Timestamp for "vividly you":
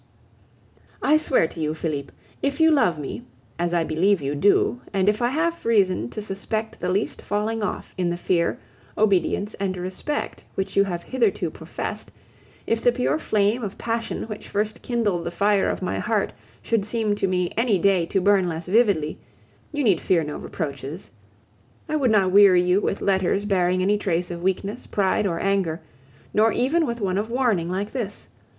18.65-19.83